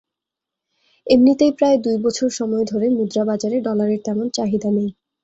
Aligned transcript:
এমনিতেই 1.07 1.51
প্রায় 1.51 1.77
দুই 1.77 1.97
বছর 2.05 2.29
সময় 2.39 2.65
ধরে 2.65 2.87
মুদ্রাবাজারে 2.97 3.57
ডলারের 3.67 3.99
তেমন 4.05 4.27
চাহিদা 4.33 4.69
নেই। 4.71 4.89